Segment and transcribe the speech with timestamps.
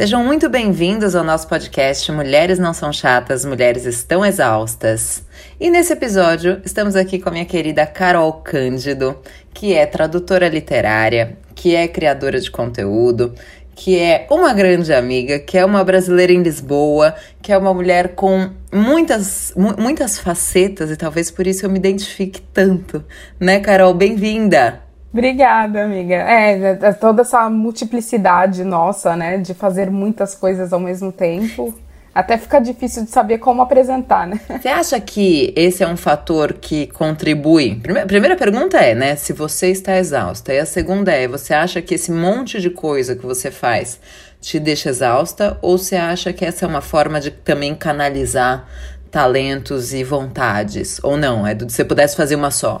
[0.00, 5.22] Sejam muito bem-vindos ao nosso podcast Mulheres Não São Chatas, Mulheres Estão Exaustas.
[5.60, 9.18] E nesse episódio, estamos aqui com a minha querida Carol Cândido,
[9.52, 13.34] que é tradutora literária, que é criadora de conteúdo,
[13.74, 18.14] que é uma grande amiga, que é uma brasileira em Lisboa, que é uma mulher
[18.14, 23.04] com muitas, muitas facetas e talvez por isso eu me identifique tanto,
[23.38, 23.92] né, Carol?
[23.92, 24.89] Bem-vinda!
[25.12, 26.14] Obrigada, amiga.
[26.14, 31.74] É, é, toda essa multiplicidade nossa, né, de fazer muitas coisas ao mesmo tempo.
[32.12, 34.40] Até fica difícil de saber como apresentar, né?
[34.60, 37.76] Você acha que esse é um fator que contribui?
[37.76, 40.52] Primeira, primeira pergunta é, né, se você está exausta.
[40.52, 44.00] E a segunda é, você acha que esse monte de coisa que você faz
[44.40, 45.56] te deixa exausta?
[45.62, 48.68] Ou você acha que essa é uma forma de também canalizar
[49.08, 50.98] talentos e vontades?
[51.04, 51.46] Ou não?
[51.46, 52.80] É do que você pudesse fazer uma só?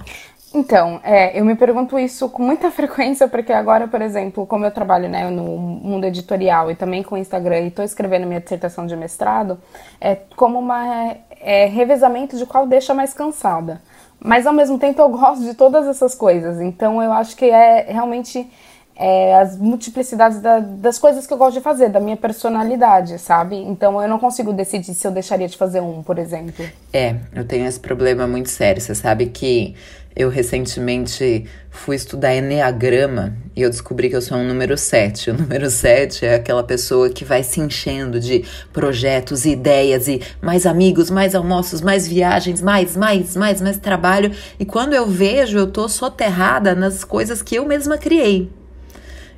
[0.52, 4.70] Então, é, eu me pergunto isso com muita frequência, porque agora, por exemplo, como eu
[4.70, 8.86] trabalho né, no mundo editorial e também com o Instagram e estou escrevendo minha dissertação
[8.86, 9.58] de mestrado,
[10.00, 13.80] é como uma é, revezamento de qual deixa mais cansada.
[14.18, 17.86] Mas ao mesmo tempo eu gosto de todas essas coisas, então eu acho que é
[17.88, 18.50] realmente
[18.96, 23.56] é, as multiplicidades da, das coisas que eu gosto de fazer, da minha personalidade, sabe?
[23.56, 26.64] Então eu não consigo decidir se eu deixaria de fazer um, por exemplo.
[26.92, 28.80] É, eu tenho esse problema muito sério.
[28.80, 29.74] Você sabe que
[30.14, 35.30] eu recentemente fui estudar Enneagrama e eu descobri que eu sou um número 7.
[35.30, 40.66] O número 7 é aquela pessoa que vai se enchendo de projetos, ideias e mais
[40.66, 44.30] amigos, mais almoços, mais viagens, mais, mais, mais, mais trabalho.
[44.58, 48.50] E quando eu vejo, eu tô soterrada nas coisas que eu mesma criei.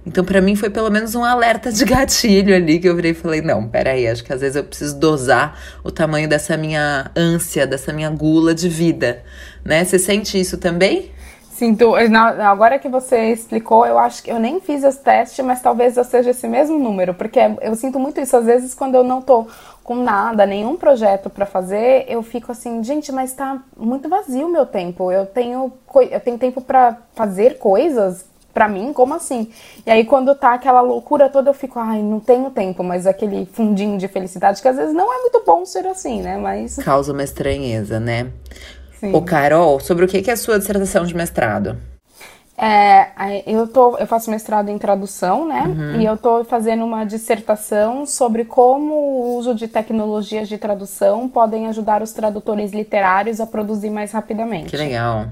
[0.04, 3.14] Então, para mim, foi pelo menos um alerta de gatilho ali que eu virei e
[3.14, 7.66] falei: não, peraí, acho que às vezes eu preciso dosar o tamanho dessa minha ânsia,
[7.66, 9.22] dessa minha gula de vida,
[9.64, 9.84] né?
[9.84, 11.12] Você sente isso também?
[11.52, 11.94] Sinto.
[11.94, 16.02] Agora que você explicou, eu acho que eu nem fiz esse teste, mas talvez eu
[16.02, 18.36] seja esse mesmo número, porque eu sinto muito isso.
[18.36, 19.46] Às vezes, quando eu não tô
[19.84, 24.50] com nada, nenhum projeto para fazer, eu fico assim, gente, mas tá muito vazio o
[24.50, 25.12] meu tempo.
[25.12, 25.72] Eu tenho,
[26.10, 29.50] eu tenho tempo para fazer coisas para mim, como assim?
[29.86, 33.46] E aí quando tá aquela loucura toda, eu fico, ai, não tenho tempo, mas aquele
[33.46, 36.36] fundinho de felicidade que às vezes não é muito bom ser assim, né?
[36.36, 38.30] Mas causa uma estranheza, né?
[38.98, 39.14] Sim.
[39.14, 41.76] Ô, Carol, sobre o que é a sua dissertação de mestrado?
[42.56, 45.62] É, eu, tô, eu faço mestrado em tradução, né?
[45.62, 46.00] Uhum.
[46.00, 51.66] E eu tô fazendo uma dissertação sobre como o uso de tecnologias de tradução podem
[51.66, 54.70] ajudar os tradutores literários a produzir mais rapidamente.
[54.70, 55.26] Que legal.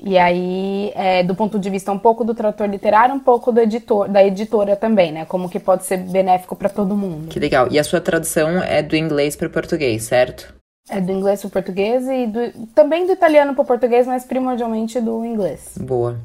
[0.00, 3.60] E aí, é, do ponto de vista um pouco do tradutor literário, um pouco do
[3.60, 5.24] editor, da editora também, né?
[5.24, 7.28] Como que pode ser benéfico para todo mundo.
[7.28, 7.66] Que legal.
[7.70, 10.54] E a sua tradução é do inglês para o português, certo?
[10.88, 14.24] É do inglês para o português e do, também do italiano para o português, mas
[14.24, 15.74] primordialmente do inglês.
[15.78, 16.16] Boa.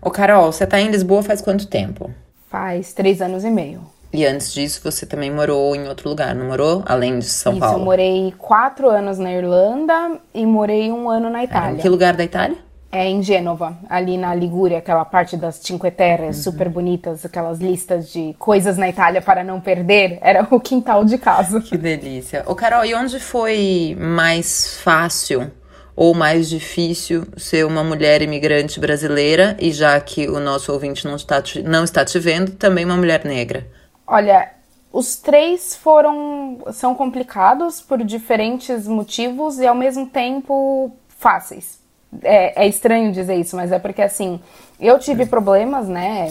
[0.00, 2.10] Ô, Carol, você tá em Lisboa faz quanto tempo?
[2.48, 3.80] Faz três anos e meio.
[4.12, 6.82] E antes disso, você também morou em outro lugar, não morou?
[6.86, 7.80] Além de São Isso, Paulo?
[7.80, 11.78] eu morei quatro anos na Irlanda e morei um ano na Itália.
[11.78, 12.56] em que lugar da Itália?
[12.94, 16.32] É em Gênova, ali na Ligúria, aquela parte das Cinque Terre, uhum.
[16.32, 21.18] super bonitas, aquelas listas de coisas na Itália para não perder, era o quintal de
[21.18, 21.60] casa.
[21.60, 22.44] Que delícia.
[22.46, 25.50] Ô Carol, e onde foi mais fácil
[25.96, 31.16] ou mais difícil ser uma mulher imigrante brasileira e já que o nosso ouvinte não
[31.16, 33.66] está te, não está te vendo, também uma mulher negra?
[34.06, 34.52] Olha,
[34.92, 41.83] os três foram são complicados por diferentes motivos e ao mesmo tempo fáceis
[42.22, 44.40] é, é estranho dizer isso, mas é porque assim,
[44.80, 46.28] eu tive problemas, né?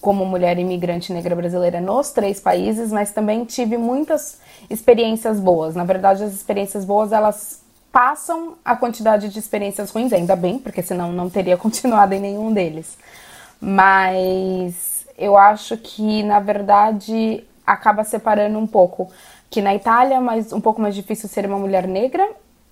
[0.00, 4.38] como mulher imigrante negra brasileira nos três países, mas também tive muitas
[4.70, 5.74] experiências boas.
[5.74, 10.82] Na verdade, as experiências boas elas passam a quantidade de experiências ruins, ainda bem, porque
[10.82, 12.96] senão não teria continuado em nenhum deles.
[13.60, 19.10] Mas eu acho que na verdade acaba separando um pouco
[19.50, 22.28] que na Itália, mas um pouco mais difícil ser uma mulher negra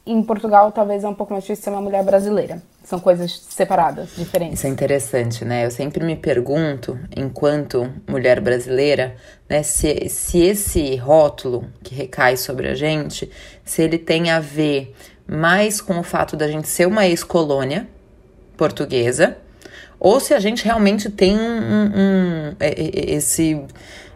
[0.07, 2.63] em Portugal talvez é um pouco mais difícil ser uma mulher brasileira.
[2.85, 4.59] São coisas separadas, diferentes.
[4.59, 5.67] Isso é interessante, né?
[5.67, 9.17] Eu sempre me pergunto, enquanto mulher brasileira,
[9.49, 13.29] né, se, se esse rótulo que recai sobre a gente,
[13.65, 14.95] se ele tem a ver
[15.27, 17.89] mais com o fato da gente ser uma ex-colônia
[18.57, 19.37] portuguesa,
[19.99, 23.61] ou se a gente realmente tem um, um, um é, é, esse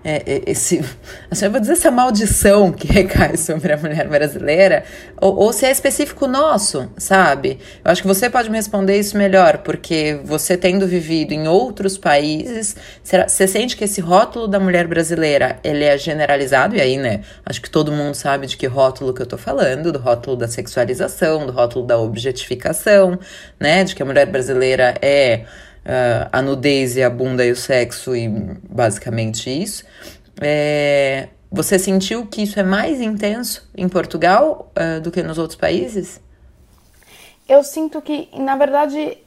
[0.02, 0.82] é, é, esse,
[1.31, 4.85] assim, eu vou dizer essa maldição que recai sobre a mulher brasileira,
[5.20, 7.58] ou, ou, se é específico nosso, sabe?
[7.85, 11.99] Eu acho que você pode me responder isso melhor, porque você tendo vivido em outros
[11.99, 16.97] países, será, você sente que esse rótulo da mulher brasileira, ele é generalizado, e aí,
[16.97, 20.37] né, acho que todo mundo sabe de que rótulo que eu tô falando, do rótulo
[20.37, 23.19] da sexualização, do rótulo da objetificação,
[23.58, 25.44] né, de que a mulher brasileira é
[25.85, 28.29] uh, a nudez e a bunda e o sexo e
[28.69, 29.85] basicamente isso.
[30.41, 35.59] É, você sentiu que isso é mais intenso em Portugal uh, do que nos outros
[35.59, 36.21] países?
[37.49, 39.19] Eu sinto que, na verdade,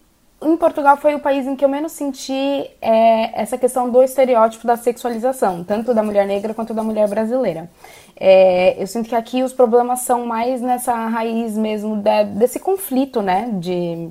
[0.42, 4.68] em Portugal foi o país em que eu menos senti é, essa questão do estereótipo
[4.68, 7.70] da sexualização, tanto da mulher negra quanto da mulher brasileira.
[8.18, 13.22] É, eu sinto que aqui os problemas são mais nessa raiz mesmo de, desse conflito,
[13.22, 14.10] né, de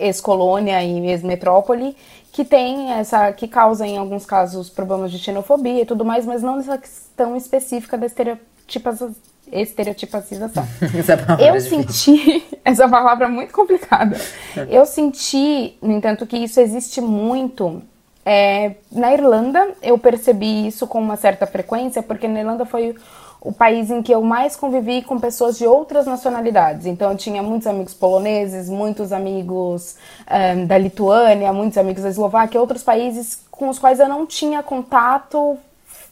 [0.00, 1.96] ex-colônia e ex-metrópole,
[2.32, 6.42] que tem essa, que causa em alguns casos problemas de xenofobia e tudo mais, mas
[6.42, 9.14] não nessa questão específica da estereotipação.
[9.52, 10.64] Estereotipacização.
[10.96, 14.16] essa palavra eu é senti essa palavra é muito complicada.
[14.70, 17.82] Eu senti, no entanto, que isso existe muito
[18.24, 19.72] é, na Irlanda.
[19.82, 22.94] Eu percebi isso com uma certa frequência, porque na Irlanda foi
[23.40, 26.86] o país em que eu mais convivi com pessoas de outras nacionalidades.
[26.86, 29.96] Então, eu tinha muitos amigos poloneses, muitos amigos
[30.30, 34.62] um, da Lituânia, muitos amigos da Eslováquia, outros países com os quais eu não tinha
[34.62, 35.58] contato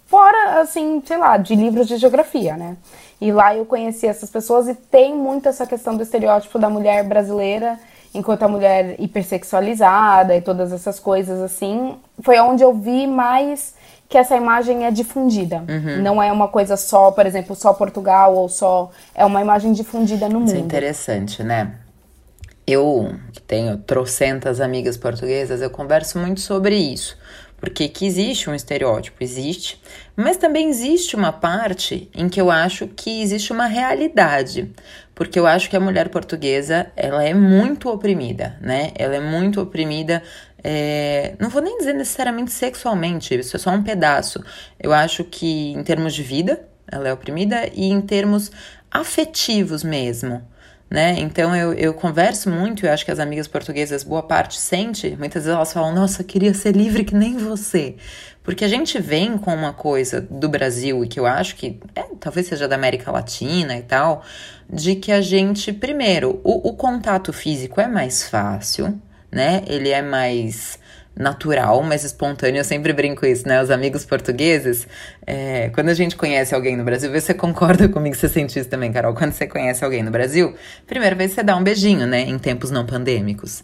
[0.06, 2.76] fora, assim, sei lá, de livros de geografia, né?
[3.20, 7.04] E lá eu conheci essas pessoas e tem muito essa questão do estereótipo da mulher
[7.04, 7.78] brasileira
[8.14, 11.96] enquanto a mulher hipersexualizada e todas essas coisas assim.
[12.22, 13.74] Foi onde eu vi mais
[14.08, 15.64] que essa imagem é difundida.
[15.68, 16.02] Uhum.
[16.02, 18.90] Não é uma coisa só, por exemplo, só Portugal ou só.
[19.14, 20.48] É uma imagem difundida no mundo.
[20.48, 21.74] Isso é interessante, né?
[22.66, 27.16] Eu, que tenho trocentas amigas portuguesas, eu converso muito sobre isso.
[27.60, 29.82] Porque que existe um estereótipo, existe,
[30.14, 34.70] mas também existe uma parte em que eu acho que existe uma realidade,
[35.12, 38.92] porque eu acho que a mulher portuguesa, ela é muito oprimida, né?
[38.94, 40.22] Ela é muito oprimida
[40.62, 44.42] é, não vou nem dizer necessariamente sexualmente, isso é só um pedaço.
[44.78, 48.50] Eu acho que em termos de vida, ela é oprimida e em termos
[48.90, 50.42] afetivos mesmo.
[50.90, 51.16] Né?
[51.18, 55.44] Então eu, eu converso muito, eu acho que as amigas portuguesas, boa parte sente, muitas
[55.44, 57.96] vezes elas falam, nossa, queria ser livre que nem você.
[58.42, 62.04] Porque a gente vem com uma coisa do Brasil, e que eu acho que é,
[62.18, 64.24] talvez seja da América Latina e tal,
[64.72, 68.98] de que a gente, primeiro, o, o contato físico é mais fácil,
[69.30, 69.62] né?
[69.66, 70.78] Ele é mais
[71.18, 72.60] natural, mais espontâneo.
[72.60, 73.60] Eu sempre brinco isso, né?
[73.60, 74.86] Os amigos portugueses,
[75.26, 78.92] é, quando a gente conhece alguém no Brasil, você concorda comigo, você sente isso também,
[78.92, 79.14] Carol.
[79.14, 80.54] Quando você conhece alguém no Brasil,
[80.86, 82.20] primeira vez você dá um beijinho, né?
[82.20, 83.62] Em tempos não pandêmicos.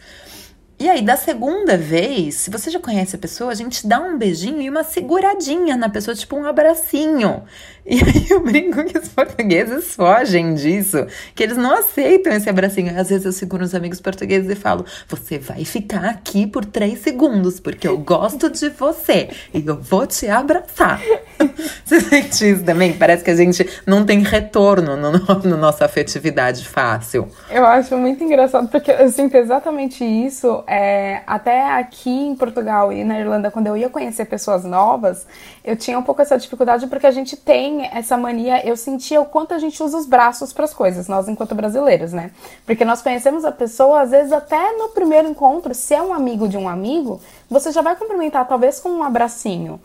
[0.85, 4.19] E aí, da segunda vez, se você já conhece a pessoa, a gente dá um
[4.19, 7.43] beijinho e uma seguradinha na pessoa, tipo um abracinho.
[7.87, 12.99] E aí eu brinco que os portugueses fogem disso, que eles não aceitam esse abracinho.
[12.99, 17.01] Às vezes eu seguro os amigos portugueses e falo: Você vai ficar aqui por três
[17.01, 20.99] segundos, porque eu gosto de você e eu vou te abraçar.
[21.85, 22.93] Você sente isso também?
[22.93, 25.13] Parece que a gente não tem retorno no,
[25.45, 27.29] no nossa afetividade fácil.
[27.51, 30.63] Eu acho muito engraçado, porque eu sinto exatamente isso.
[30.67, 35.27] É, até aqui em Portugal e na Irlanda, quando eu ia conhecer pessoas novas,
[35.65, 39.25] eu tinha um pouco essa dificuldade porque a gente tem essa mania, eu sentia o
[39.25, 42.31] quanto a gente usa os braços para as coisas, nós enquanto brasileiros, né?
[42.67, 46.49] Porque nós conhecemos a pessoa, às vezes até no primeiro encontro, se é um amigo
[46.49, 49.81] de um amigo, você já vai cumprimentar talvez com um abracinho.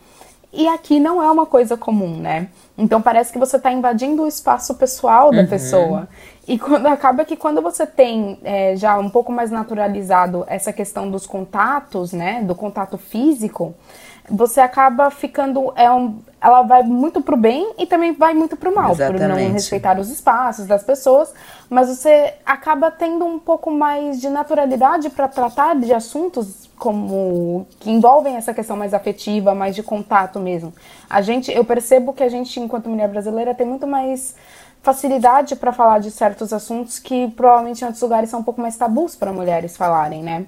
[0.52, 2.48] E aqui não é uma coisa comum, né?
[2.76, 5.46] Então parece que você está invadindo o espaço pessoal da uhum.
[5.46, 6.08] pessoa.
[6.46, 11.08] E quando acaba que quando você tem é, já um pouco mais naturalizado essa questão
[11.10, 12.42] dos contatos, né?
[12.42, 13.74] Do contato físico,
[14.28, 15.72] você acaba ficando.
[15.76, 19.20] É um, ela vai muito pro bem e também vai muito pro mal, Exatamente.
[19.20, 21.32] por não respeitar os espaços das pessoas,
[21.68, 27.90] mas você acaba tendo um pouco mais de naturalidade para tratar de assuntos como que
[27.90, 30.72] envolvem essa questão mais afetiva, mais de contato mesmo.
[31.08, 34.34] A gente, eu percebo que a gente, enquanto mulher brasileira, tem muito mais
[34.82, 38.78] facilidade para falar de certos assuntos que provavelmente em outros lugares são um pouco mais
[38.78, 40.46] tabus para mulheres falarem, né?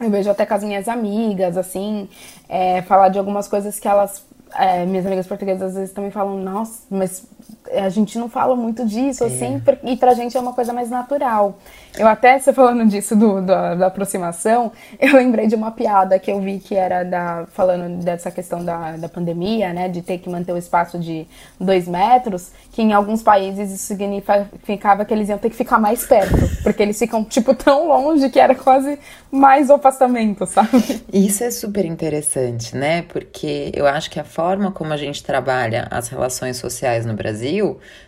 [0.00, 2.08] Eu vejo até com as minhas amigas, assim,
[2.48, 4.26] é, falar de algumas coisas que elas.
[4.56, 7.24] É, minhas amigas portuguesas às vezes também falam, nossa, mas
[7.72, 9.26] a gente não fala muito disso, é.
[9.26, 11.58] assim, e pra gente é uma coisa mais natural.
[11.96, 16.30] Eu até, você falando disso, do, do, da aproximação, eu lembrei de uma piada que
[16.30, 20.28] eu vi que era da, falando dessa questão da, da pandemia, né, de ter que
[20.28, 21.26] manter o espaço de
[21.58, 26.04] dois metros, que em alguns países isso significava que eles iam ter que ficar mais
[26.04, 28.98] perto, porque eles ficam, tipo, tão longe que era quase
[29.30, 31.04] mais o afastamento, sabe?
[31.12, 35.86] Isso é super interessante, né, porque eu acho que a forma como a gente trabalha
[35.90, 37.33] as relações sociais no Brasil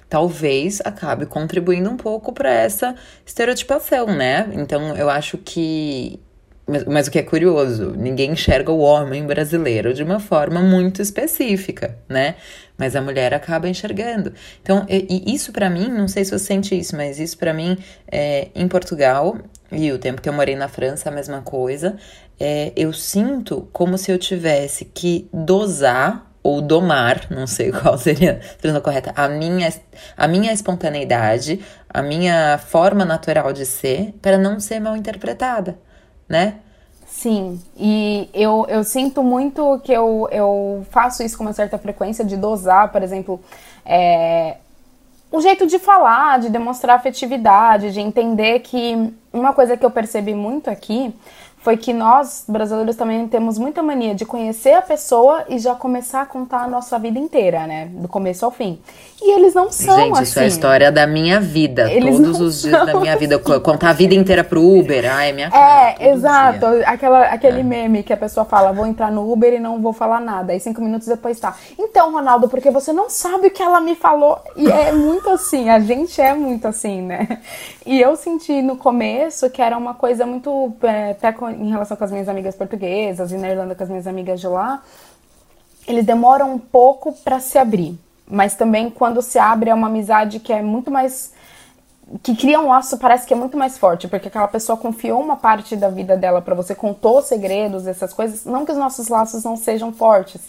[0.09, 4.49] talvez acabe contribuindo um pouco para essa estereotipação, né?
[4.53, 6.21] Então eu acho que.
[6.69, 11.01] Mas, mas, o que é curioso, ninguém enxerga o homem brasileiro de uma forma muito
[11.01, 12.35] específica, né?
[12.77, 14.33] Mas a mulher acaba enxergando.
[14.63, 17.55] Então, e, e isso para mim, não sei se você sente isso, mas isso para
[17.55, 17.79] mim,
[18.11, 19.39] é, em Portugal,
[19.71, 21.97] e o tempo que eu morei na França, a mesma coisa,
[22.39, 28.41] é, eu sinto como se eu tivesse que dosar ou domar, não sei qual seria
[28.41, 29.69] a tradução correta, a minha,
[30.17, 35.77] a minha espontaneidade, a minha forma natural de ser, para não ser mal interpretada,
[36.29, 36.55] né?
[37.07, 42.25] Sim, e eu, eu sinto muito que eu, eu faço isso com uma certa frequência
[42.25, 43.41] de dosar, por exemplo,
[43.85, 44.57] é,
[45.33, 50.35] o jeito de falar, de demonstrar afetividade, de entender que uma coisa que eu percebi
[50.35, 51.13] muito aqui
[51.67, 56.23] foi que nós, brasileiros, também temos muita mania de conhecer a pessoa e já começar
[56.23, 57.87] a contar a nossa vida inteira, né?
[57.87, 58.79] Do começo ao fim.
[59.27, 60.23] E eles não são Gente, assim.
[60.23, 61.91] isso é a história da minha vida.
[61.91, 63.35] Eles Todos os dias da minha vida.
[63.35, 63.61] Assim.
[63.61, 65.05] Contar a vida inteira pro Uber.
[65.13, 66.65] Ai, é minha cara, É, exato.
[66.85, 67.65] Aquela, aquele é.
[67.65, 70.53] meme que a pessoa fala, vou entrar no Uber e não vou falar nada.
[70.53, 71.57] Aí cinco minutos depois tá.
[71.77, 74.39] Então, Ronaldo, porque você não sabe o que ela me falou.
[74.55, 77.41] E é muito assim, a gente é muito assim, né?
[77.85, 80.73] E eu senti no começo que era uma coisa muito.
[80.85, 84.07] É, até em relação com as minhas amigas portuguesas e na Irlanda com as minhas
[84.07, 84.83] amigas de lá,
[85.89, 88.06] eles demoram um pouco para se abrir.
[88.29, 91.33] Mas também quando se abre é uma amizade que é muito mais
[92.23, 95.37] que cria um laço parece que é muito mais forte, porque aquela pessoa confiou uma
[95.37, 98.45] parte da vida dela para você, contou segredos, essas coisas.
[98.45, 100.41] Não que os nossos laços não sejam fortes,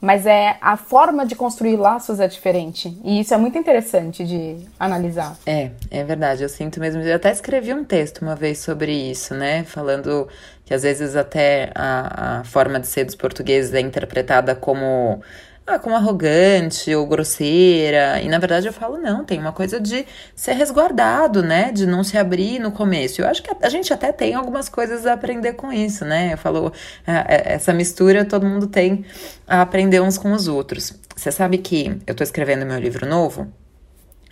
[0.00, 2.98] mas é a forma de construir laços é diferente.
[3.04, 5.36] E isso é muito interessante de analisar.
[5.46, 6.42] É, é verdade.
[6.42, 7.02] Eu sinto mesmo.
[7.02, 9.62] Eu até escrevi um texto uma vez sobre isso, né?
[9.64, 10.26] Falando
[10.64, 15.22] que às vezes até a, a forma de ser dos portugueses é interpretada como
[15.66, 18.20] ah, como arrogante ou grosseira.
[18.20, 20.04] E na verdade eu falo, não, tem uma coisa de
[20.34, 21.70] ser resguardado, né?
[21.72, 23.20] De não se abrir no começo.
[23.22, 26.32] Eu acho que a, gente até tem algumas coisas a aprender com isso, né?
[26.32, 26.72] Eu falo,
[27.06, 29.04] é, essa mistura todo mundo tem
[29.46, 30.94] a aprender uns com os outros.
[31.14, 33.52] Você sabe que eu tô escrevendo meu livro novo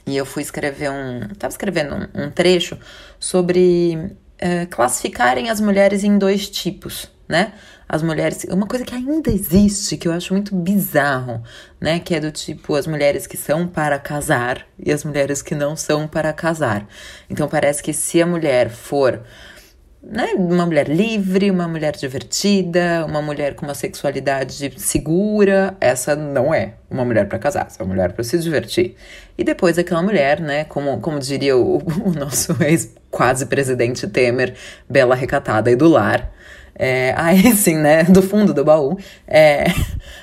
[0.06, 1.28] e eu fui escrever um.
[1.38, 2.76] Tava escrevendo um, um trecho
[3.18, 7.52] sobre é, classificarem as mulheres em dois tipos, né?
[7.90, 8.47] As mulheres.
[8.49, 11.42] Uma coisa que ainda existe, que eu acho muito bizarro,
[11.80, 11.99] né?
[11.99, 15.75] Que é do tipo as mulheres que são para casar e as mulheres que não
[15.75, 16.87] são para casar.
[17.28, 19.20] Então parece que se a mulher for.
[20.02, 26.54] Né, uma mulher livre, uma mulher divertida, uma mulher com uma sexualidade segura, essa não
[26.54, 28.97] é uma mulher para casar, essa é uma mulher para se divertir.
[29.37, 34.54] E depois aquela mulher, né, como, como diria o, o nosso ex quase presidente Temer,
[34.88, 36.32] bela recatada e do lar,
[36.75, 38.05] é, aí sim, né?
[38.05, 38.99] Do fundo do baú.
[39.27, 39.65] É,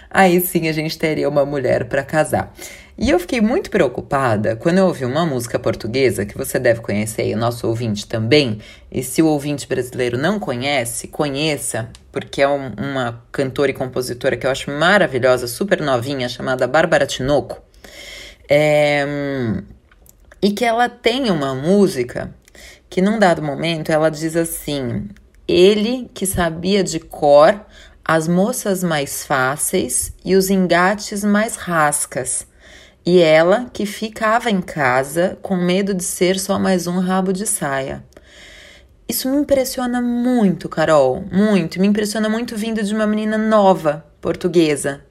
[0.09, 2.53] aí sim a gente teria uma mulher para casar.
[2.99, 7.27] E eu fiquei muito preocupada quando eu ouvi uma música portuguesa, que você deve conhecer
[7.27, 8.59] e o nosso ouvinte também.
[8.91, 14.35] E se o ouvinte brasileiro não conhece, conheça, porque é um, uma cantora e compositora
[14.35, 17.61] que eu acho maravilhosa, super novinha, chamada Bárbara Tinoco.
[18.49, 19.05] É,
[20.41, 22.33] e que ela tem uma música
[22.89, 25.07] que, num dado momento, ela diz assim:
[25.47, 27.59] ele que sabia de cor
[28.03, 32.47] as moças mais fáceis e os engates mais rascas,
[33.05, 37.45] e ela que ficava em casa com medo de ser só mais um rabo de
[37.45, 38.03] saia.
[39.07, 41.79] Isso me impressiona muito, Carol, muito.
[41.79, 45.01] Me impressiona muito vindo de uma menina nova, portuguesa.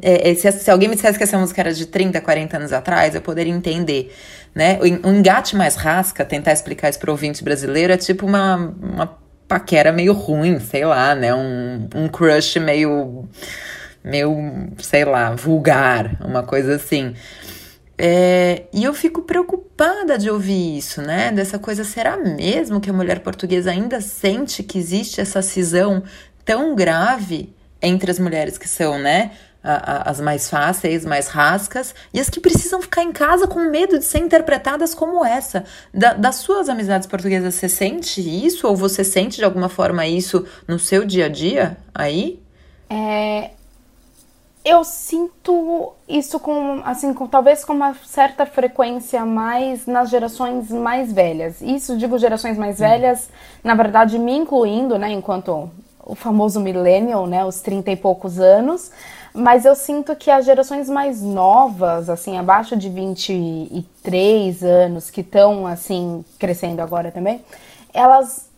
[0.00, 2.72] É, é, se, se, alguém me dissesse que essa música era de 30, 40 anos
[2.72, 4.14] atrás, eu poderia entender.
[4.54, 4.78] Né?
[4.80, 9.21] O, engate mais rasca, tentar explicar isso para o ouvinte brasileiro, é tipo uma, uma
[9.52, 11.34] paquera meio ruim, sei lá, né?
[11.34, 13.28] Um, um crush meio,
[14.02, 14.34] meio,
[14.78, 17.14] sei lá, vulgar, uma coisa assim.
[17.98, 21.30] É, e eu fico preocupada de ouvir isso, né?
[21.30, 26.02] Dessa coisa, será mesmo que a mulher portuguesa ainda sente que existe essa cisão
[26.46, 29.32] tão grave entre as mulheres que são, né?
[29.62, 34.04] As mais fáceis, mais rascas, e as que precisam ficar em casa com medo de
[34.04, 35.64] ser interpretadas como essa.
[35.94, 38.66] Da, das suas amizades portuguesas, você sente isso?
[38.66, 42.42] Ou você sente de alguma forma isso no seu dia a dia aí?
[42.90, 43.50] É,
[44.64, 51.12] eu sinto isso com, assim, com, talvez com uma certa frequência mais nas gerações mais
[51.12, 51.60] velhas.
[51.60, 52.80] Isso, digo gerações mais hum.
[52.80, 53.30] velhas,
[53.62, 55.70] na verdade, me incluindo, né, enquanto
[56.04, 58.90] o famoso millennial, né, os 30 e poucos anos,
[59.34, 65.66] mas eu sinto que as gerações mais novas, assim, abaixo de 23 anos, que estão,
[65.66, 67.42] assim, crescendo agora também,
[67.94, 68.50] elas,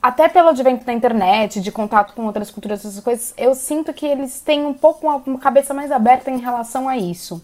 [0.00, 4.06] até pelo advento da internet, de contato com outras culturas, essas coisas, eu sinto que
[4.06, 7.42] eles têm um pouco uma, uma cabeça mais aberta em relação a isso.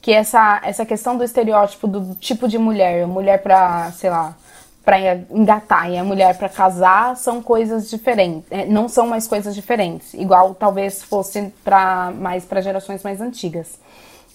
[0.00, 4.36] Que essa, essa questão do estereótipo do tipo de mulher, mulher pra, sei lá,
[4.84, 4.98] para
[5.30, 10.12] engatar e a mulher para casar são coisas diferentes, é, não são mais coisas diferentes,
[10.14, 13.78] igual talvez fosse para mais para gerações mais antigas.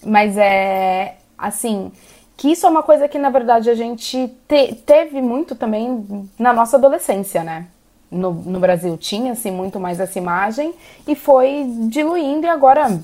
[0.04, 1.92] Mas é assim,
[2.36, 6.52] que isso é uma coisa que na verdade a gente te, teve muito também na
[6.52, 7.66] nossa adolescência, né?
[8.10, 10.74] No, no Brasil tinha-se muito mais essa imagem
[11.06, 13.00] e foi diluindo, e agora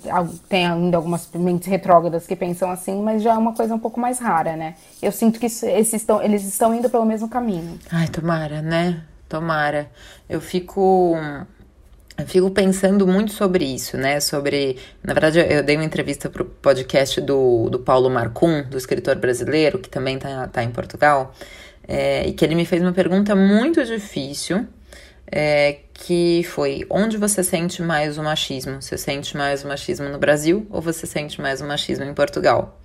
[0.49, 4.01] tem ainda algumas mentes retrógradas que pensam assim, mas já é uma coisa um pouco
[4.01, 4.75] mais rara, né?
[5.01, 7.79] Eu sinto que esses estão, eles estão indo pelo mesmo caminho.
[7.91, 9.03] Ai, tomara, né?
[9.29, 9.89] Tomara.
[10.29, 11.17] Eu fico.
[12.19, 14.21] Eu fico pensando muito sobre isso, né?
[14.21, 14.79] Sobre.
[15.03, 19.17] Na verdade, eu dei uma entrevista para o podcast do, do Paulo Marcum, do escritor
[19.17, 21.35] brasileiro, que também está tá em Portugal,
[21.87, 24.67] é, e que ele me fez uma pergunta muito difícil
[25.31, 28.81] é, que foi onde você sente mais o machismo?
[28.81, 32.81] Você sente mais o machismo no Brasil ou você sente mais o machismo em Portugal?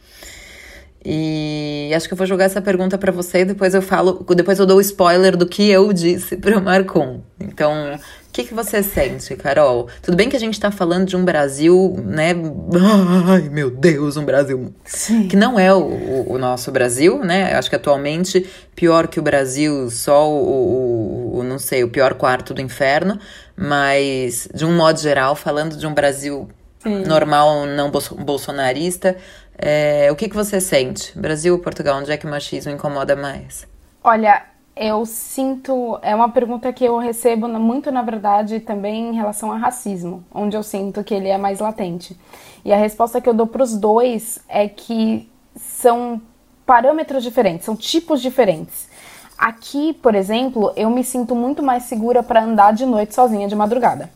[1.03, 4.59] E acho que eu vou jogar essa pergunta para você e depois eu falo, depois
[4.59, 7.21] eu dou o spoiler do que eu disse para o Marcon.
[7.39, 7.99] Então,
[8.31, 9.89] o que, que você sente, Carol?
[10.01, 12.29] Tudo bem que a gente tá falando de um Brasil, né?
[13.27, 15.27] Ai, meu Deus, um Brasil Sim.
[15.27, 17.53] que não é o, o, nosso Brasil, né?
[17.53, 22.13] Acho que atualmente pior que o Brasil, só o, o, o, não sei, o pior
[22.13, 23.19] quarto do inferno.
[23.53, 26.47] Mas, de um modo geral, falando de um Brasil
[26.81, 27.03] Sim.
[27.03, 29.17] normal, não bolsonarista,
[29.57, 31.11] é, o que, que você sente?
[31.19, 31.99] Brasil ou Portugal?
[31.99, 33.67] Onde é que o machismo incomoda mais?
[34.01, 34.41] Olha,
[34.75, 35.99] eu sinto.
[36.01, 40.55] É uma pergunta que eu recebo muito, na verdade, também em relação a racismo, onde
[40.55, 42.17] eu sinto que ele é mais latente.
[42.63, 46.21] E a resposta que eu dou para os dois é que são
[46.65, 48.89] parâmetros diferentes, são tipos diferentes.
[49.37, 53.55] Aqui, por exemplo, eu me sinto muito mais segura para andar de noite sozinha de
[53.55, 54.09] madrugada.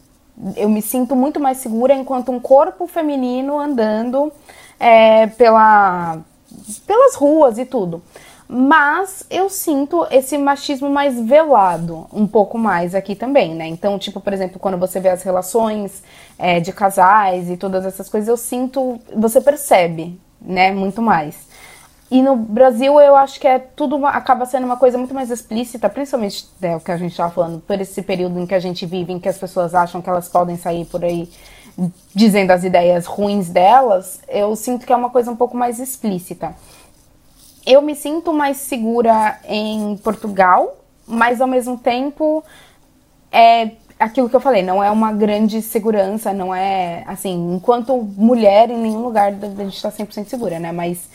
[0.55, 4.31] Eu me sinto muito mais segura enquanto um corpo feminino andando
[4.79, 6.19] é, pela,
[6.85, 8.03] pelas ruas e tudo
[8.47, 13.65] mas eu sinto esse machismo mais velado, um pouco mais aqui também, né?
[13.67, 16.03] Então, tipo, por exemplo, quando você vê as relações
[16.37, 21.35] é, de casais e todas essas coisas, eu sinto, você percebe, né, muito mais.
[22.11, 25.89] E no Brasil eu acho que é tudo acaba sendo uma coisa muito mais explícita,
[25.89, 28.85] principalmente é, o que a gente estava falando, por esse período em que a gente
[28.85, 31.27] vive, em que as pessoas acham que elas podem sair por aí
[32.13, 36.55] dizendo as ideias ruins delas, eu sinto que é uma coisa um pouco mais explícita
[37.65, 42.43] eu me sinto mais segura em Portugal, mas ao mesmo tempo
[43.31, 48.69] é aquilo que eu falei, não é uma grande segurança, não é assim, enquanto mulher
[48.69, 50.71] em nenhum lugar a gente está 100% segura, né?
[50.71, 51.09] Mas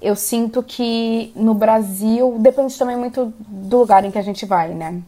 [0.00, 4.68] eu sinto que no Brasil depende também muito do lugar em que a gente vai,
[4.68, 5.00] né?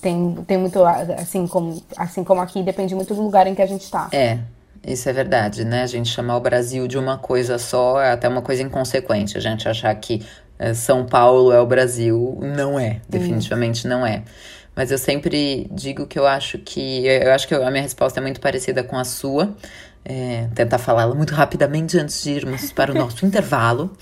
[0.00, 3.66] Tem, tem muito, assim como, assim como aqui, depende muito do lugar em que a
[3.66, 4.08] gente está.
[4.10, 4.38] É,
[4.86, 5.82] isso é verdade, né?
[5.82, 9.38] A gente chamar o Brasil de uma coisa só é até uma coisa inconsequente.
[9.38, 10.24] A gente achar que
[10.58, 13.00] é, São Paulo é o Brasil, não é.
[13.08, 14.22] Definitivamente não é.
[14.74, 17.06] Mas eu sempre digo que eu acho que.
[17.06, 19.54] Eu acho que a minha resposta é muito parecida com a sua.
[20.04, 23.92] É, tentar falá-la muito rapidamente antes de irmos para o nosso intervalo.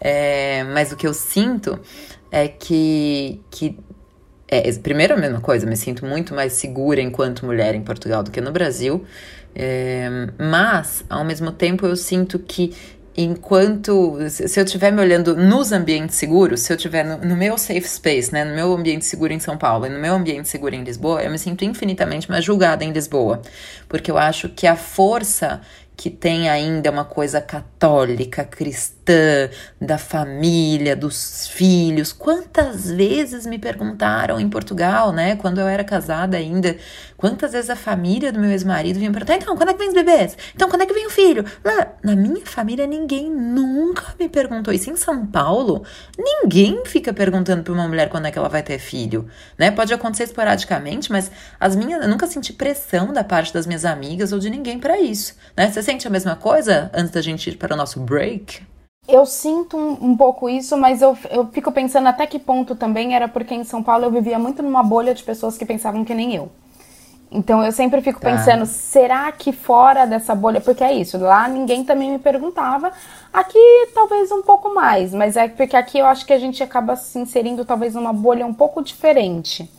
[0.00, 1.78] É, mas o que eu sinto
[2.30, 3.76] é que, que
[4.48, 8.30] é, primeiro a mesma coisa, me sinto muito mais segura enquanto mulher em Portugal do
[8.30, 9.04] que no Brasil.
[9.54, 10.08] É,
[10.38, 12.72] mas, ao mesmo tempo, eu sinto que
[13.16, 17.58] enquanto se eu estiver me olhando nos ambientes seguros, se eu estiver no, no, meu
[17.58, 20.74] safe space, né, no meu ambiente seguro em São Paulo e no meu ambiente seguro
[20.74, 23.42] em Lisboa, eu me sinto infinitamente mais julgada em Lisboa,
[23.88, 25.60] porque eu acho que a força
[25.96, 28.99] que tem ainda uma coisa católica, cristã,
[29.80, 32.12] da família, dos filhos.
[32.12, 36.76] Quantas vezes me perguntaram em Portugal, né, quando eu era casada ainda,
[37.16, 39.94] quantas vezes a família do meu ex-marido vinha perguntar: então, quando é que vem os
[39.94, 40.36] bebês?
[40.54, 41.44] Então, quando é que vem o filho?
[41.64, 44.90] Lá, na minha família, ninguém nunca me perguntou isso.
[44.90, 45.84] Em São Paulo,
[46.18, 49.70] ninguém fica perguntando para uma mulher quando é que ela vai ter filho, né?
[49.70, 54.32] Pode acontecer esporadicamente, mas as minhas, eu nunca senti pressão da parte das minhas amigas
[54.32, 55.70] ou de ninguém para isso, né?
[55.70, 58.62] Você sente a mesma coisa antes da gente ir para o nosso break?
[59.08, 63.14] Eu sinto um, um, pouco isso, mas eu, eu fico pensando até que ponto também
[63.14, 66.14] era porque em São Paulo eu vivia muito numa bolha de pessoas que pensavam que
[66.14, 66.50] nem eu.
[67.32, 68.30] Então eu sempre fico tá.
[68.30, 72.92] pensando, será que fora dessa bolha, porque é isso, lá ninguém também me perguntava,
[73.32, 73.58] aqui
[73.94, 77.18] talvez um pouco mais, mas é porque aqui eu acho que a gente acaba se
[77.20, 79.70] inserindo talvez numa bolha um pouco diferente.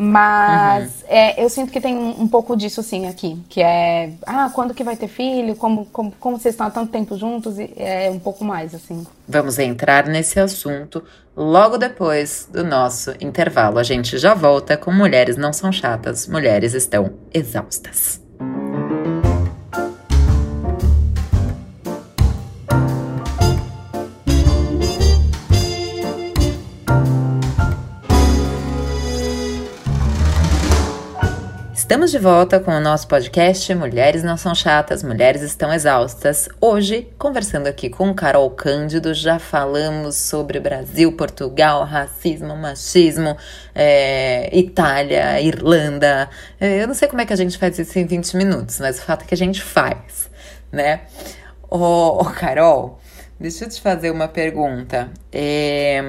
[0.00, 1.08] Mas uhum.
[1.08, 4.72] é, eu sinto que tem um, um, pouco disso sim aqui, que é, ah, quando
[4.72, 8.20] que vai ter filho, como, como, como vocês estão há tanto tempo juntos, é um
[8.20, 9.04] pouco mais assim.
[9.26, 11.02] Vamos entrar nesse assunto
[11.36, 13.76] logo depois do nosso intervalo.
[13.76, 18.22] A gente já volta com Mulheres Não São Chatas, Mulheres Estão Exaustas.
[31.88, 36.46] Estamos de volta com o nosso podcast Mulheres Não São Chatas, Mulheres Estão Exaustas.
[36.60, 43.34] Hoje, conversando aqui com Carol Cândido, já falamos sobre Brasil, Portugal, racismo, machismo,
[43.74, 46.28] é, Itália, Irlanda.
[46.60, 48.98] É, eu não sei como é que a gente faz isso em 20 minutos, mas
[48.98, 50.28] o fato é que a gente faz,
[50.70, 51.00] né?
[51.70, 53.00] Ô, Carol,
[53.40, 55.08] deixa eu te fazer uma pergunta.
[55.32, 56.02] É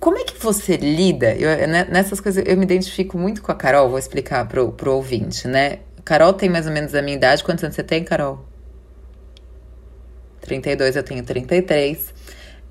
[0.00, 1.34] como é que você lida?
[1.34, 4.94] Eu, né, nessas coisas eu me identifico muito com a Carol, vou explicar pro, pro
[4.94, 5.78] ouvinte, né?
[6.04, 7.42] Carol tem mais ou menos a minha idade.
[7.42, 8.44] Quantos anos você tem, Carol?
[10.42, 12.14] 32, eu tenho 33.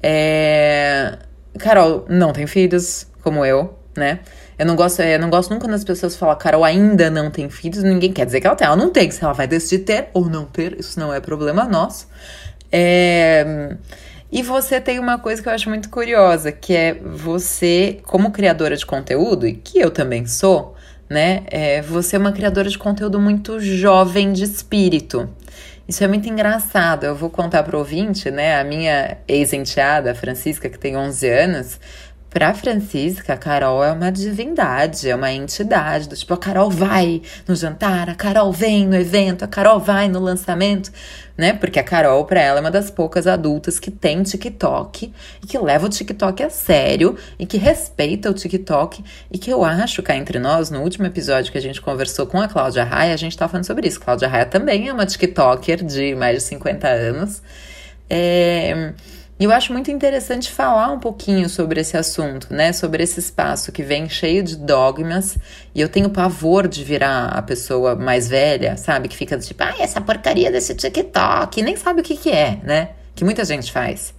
[0.01, 1.17] É...
[1.57, 4.19] Carol não tem filhos, como eu, né?
[4.57, 7.49] Eu não gosto, eu não gosto nunca quando as pessoas falam, Carol ainda não tem
[7.49, 8.67] filhos, ninguém quer dizer que ela tem.
[8.67, 11.65] Ela não tem, se ela vai decidir ter ou não ter, isso não é problema
[11.65, 12.07] nosso.
[12.71, 13.75] É...
[14.33, 18.75] E você tem uma coisa que eu acho muito curiosa, que é você, como criadora
[18.75, 20.73] de conteúdo, e que eu também sou,
[21.07, 21.43] né?
[21.51, 25.29] É, você é uma criadora de conteúdo muito jovem de espírito.
[25.87, 27.03] Isso é muito engraçado.
[27.03, 28.59] Eu vou contar para o ouvinte, né?
[28.59, 31.79] A minha ex-enteada, Francisca, que tem 11 anos,
[32.33, 36.09] Pra Francisca, a Carol é uma divindade, é uma entidade.
[36.09, 40.09] Do tipo, a Carol vai no jantar, a Carol vem no evento, a Carol vai
[40.09, 40.91] no lançamento,
[41.37, 41.53] né?
[41.53, 45.59] Porque a Carol, pra ela, é uma das poucas adultas que tem TikTok e que
[45.59, 50.15] leva o TikTok a sério e que respeita o TikTok e que eu acho, cá
[50.15, 53.37] entre nós, no último episódio que a gente conversou com a Cláudia Raia, a gente
[53.37, 54.01] tava falando sobre isso.
[54.01, 57.43] Cláudia Raia também é uma TikToker de mais de 50 anos.
[58.09, 58.91] É
[59.39, 62.71] e eu acho muito interessante falar um pouquinho sobre esse assunto, né?
[62.71, 65.37] Sobre esse espaço que vem cheio de dogmas.
[65.73, 69.07] E eu tenho pavor de virar a pessoa mais velha, sabe?
[69.07, 71.61] Que fica tipo, ai, essa porcaria desse TikTok.
[71.63, 72.89] nem sabe o que, que é, né?
[73.15, 74.13] Que muita gente faz.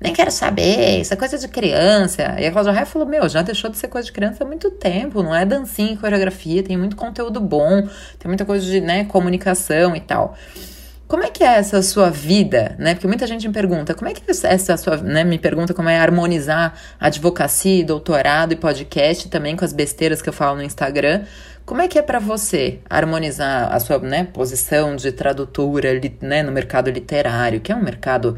[0.00, 2.36] Nem quero saber, isso é coisa de criança.
[2.38, 4.70] E a Cláudia Raia falou: Meu, já deixou de ser coisa de criança há muito
[4.70, 5.22] tempo.
[5.22, 7.82] Não é dancinha e coreografia, tem muito conteúdo bom,
[8.18, 10.36] tem muita coisa de né, comunicação e tal.
[11.08, 12.94] Como é que é essa sua vida, né?
[12.94, 15.88] Porque muita gente me pergunta, como é que é essa sua, né, me pergunta como
[15.88, 21.22] é harmonizar advocacia, doutorado e podcast também com as besteiras que eu falo no Instagram.
[21.64, 25.90] Como é que é para você harmonizar a sua, né, posição de tradutora,
[26.20, 28.36] né, no mercado literário, que é um mercado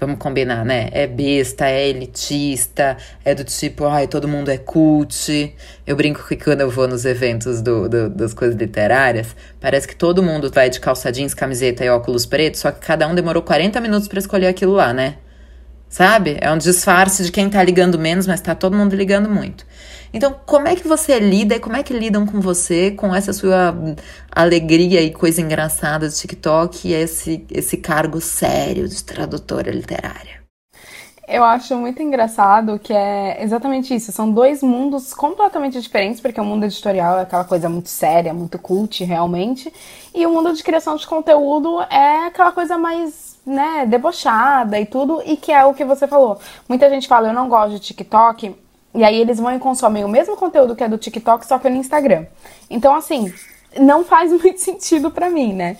[0.00, 0.88] Vamos combinar, né?
[0.92, 5.54] É besta, é elitista, é do tipo, ai, todo mundo é cult.
[5.86, 9.94] Eu brinco que quando eu vou nos eventos do, do, das coisas literárias, parece que
[9.94, 13.42] todo mundo vai de calça jeans, camiseta e óculos pretos, só que cada um demorou
[13.42, 15.16] 40 minutos para escolher aquilo lá, né?
[15.86, 16.38] Sabe?
[16.40, 19.66] É um disfarce de quem tá ligando menos, mas tá todo mundo ligando muito.
[20.12, 23.32] Então, como é que você lida e como é que lidam com você, com essa
[23.32, 23.74] sua
[24.30, 30.40] alegria e coisa engraçada do TikTok e esse, esse cargo sério de tradutora literária?
[31.28, 34.10] Eu acho muito engraçado que é exatamente isso.
[34.10, 38.58] São dois mundos completamente diferentes, porque o mundo editorial é aquela coisa muito séria, muito
[38.58, 39.72] cult, realmente.
[40.12, 45.22] E o mundo de criação de conteúdo é aquela coisa mais, né, debochada e tudo,
[45.24, 46.40] e que é o que você falou.
[46.68, 48.52] Muita gente fala, eu não gosto de TikTok,
[48.94, 51.68] e aí eles vão e consomem o mesmo conteúdo que é do TikTok, só que
[51.68, 52.26] no Instagram.
[52.68, 53.32] Então, assim,
[53.78, 55.76] não faz muito sentido para mim, né?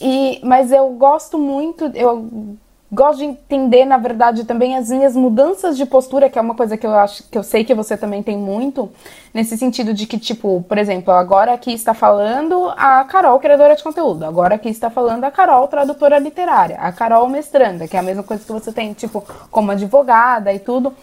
[0.00, 2.56] E, mas eu gosto muito, eu
[2.90, 6.76] gosto de entender, na verdade, também as minhas mudanças de postura, que é uma coisa
[6.76, 8.90] que eu acho que eu sei que você também tem muito,
[9.34, 13.82] nesse sentido de que, tipo, por exemplo, agora aqui está falando a Carol, criadora de
[13.82, 18.02] conteúdo, agora aqui está falando a Carol, tradutora literária, a Carol mestranda, que é a
[18.02, 20.94] mesma coisa que você tem, tipo, como advogada e tudo.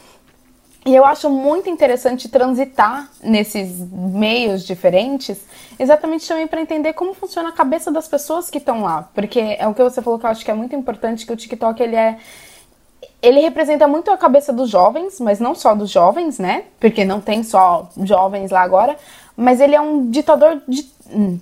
[0.85, 5.39] E eu acho muito interessante transitar nesses meios diferentes,
[5.79, 9.65] exatamente também para entender como funciona a cabeça das pessoas que estão lá, porque é
[9.65, 11.95] o que você falou que eu acho que é muito importante que o TikTok ele
[11.95, 12.17] é
[13.21, 16.65] ele representa muito a cabeça dos jovens, mas não só dos jovens, né?
[16.77, 18.97] Porque não tem só jovens lá agora,
[19.35, 20.83] mas ele é um ditador de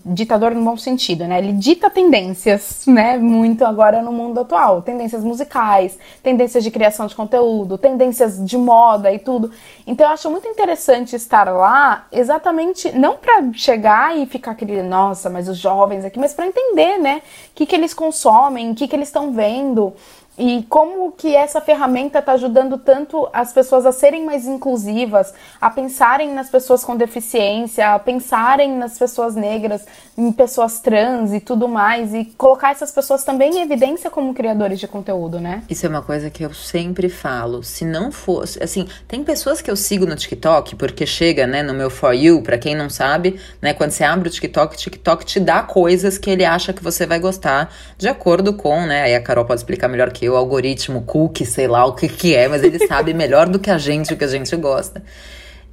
[0.06, 1.38] ditador no bom sentido, né?
[1.38, 3.17] Ele dita tendências, né?
[3.17, 4.82] Muito agora no mundo atual.
[4.82, 9.52] Tendências musicais, tendências de criação de conteúdo, tendências de moda e tudo.
[9.86, 15.30] Então eu acho muito interessante estar lá, exatamente, não para chegar e ficar aquele, nossa,
[15.30, 17.21] mas os jovens aqui, mas para entender, né?
[17.52, 19.93] O que, que eles consomem, o que, que eles estão vendo.
[20.38, 25.70] E como que essa ferramenta está ajudando tanto as pessoas a serem mais inclusivas, a
[25.70, 29.86] pensarem nas pessoas com deficiência, a pensarem nas pessoas negras,
[30.17, 34.80] em pessoas trans e tudo mais, e colocar essas pessoas também em evidência como criadores
[34.80, 35.63] de conteúdo, né?
[35.70, 37.62] Isso é uma coisa que eu sempre falo.
[37.62, 41.74] Se não fosse, assim, tem pessoas que eu sigo no TikTok, porque chega, né, no
[41.74, 45.26] meu For You, para quem não sabe, né, quando você abre o TikTok, o TikTok
[45.26, 49.15] te dá coisas que ele acha que você vai gostar, de acordo com, né, aí
[49.15, 52.47] a Carol pode explicar melhor que eu, algoritmo, cookie, sei lá o que que é,
[52.47, 55.01] mas ele sabe melhor do que a gente o que a gente gosta.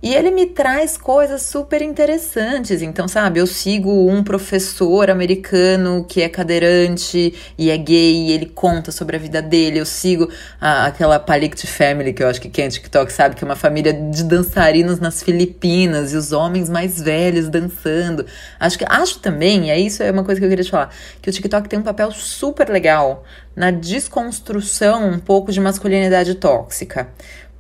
[0.01, 2.83] E ele me traz coisas super interessantes.
[2.83, 8.47] Então, sabe, eu sigo um professor americano que é cadeirante e é gay, e ele
[8.47, 9.81] conta sobre a vida dele.
[9.81, 10.31] Eu sigo
[10.61, 13.57] a, aquela Palict Family, que eu acho que quem é TikTok sabe que é uma
[13.57, 18.25] família de dançarinos nas Filipinas e os homens mais velhos dançando.
[18.61, 20.95] Acho que acho também, e é isso é uma coisa que eu queria te falar,
[21.21, 23.25] que o TikTok tem um papel super legal
[23.57, 27.09] na desconstrução um pouco de masculinidade tóxica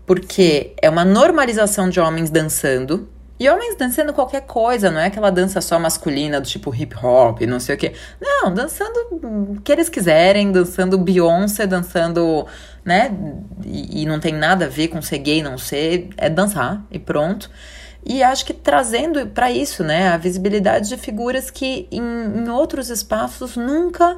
[0.08, 3.06] porque é uma normalização de homens dançando.
[3.38, 7.42] E homens dançando qualquer coisa, não é aquela dança só masculina do tipo hip hop,
[7.42, 7.92] não sei o quê.
[8.20, 12.46] Não, dançando o que eles quiserem, dançando Beyoncé, dançando,
[12.84, 13.14] né?
[13.64, 16.98] E, e não tem nada a ver com ser gay, não ser, é dançar e
[16.98, 17.50] pronto.
[18.04, 22.88] E acho que trazendo para isso, né, a visibilidade de figuras que em, em outros
[22.88, 24.16] espaços nunca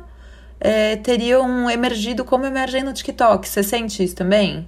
[0.60, 3.46] é, teriam emergido como emergem no TikTok.
[3.46, 4.66] Você sente isso também?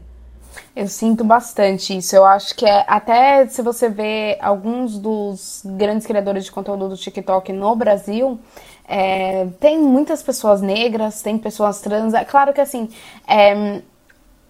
[0.75, 2.17] Eu sinto bastante isso.
[2.17, 6.97] Eu acho que é até se você vê alguns dos grandes criadores de conteúdo do
[6.97, 8.41] TikTok no Brasil,
[8.89, 12.15] é, tem muitas pessoas negras, tem pessoas trans.
[12.15, 12.89] É claro que assim,
[13.27, 13.83] é,